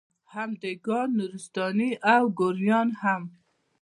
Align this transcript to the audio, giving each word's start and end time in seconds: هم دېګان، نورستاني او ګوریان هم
هم 0.33 0.49
دېګان، 0.61 1.09
نورستاني 1.17 1.91
او 2.13 2.23
ګوریان 2.39 2.89
هم 3.01 3.23